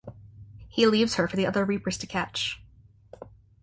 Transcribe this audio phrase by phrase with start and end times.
[0.67, 2.59] He leaves her for the other reapers to catch.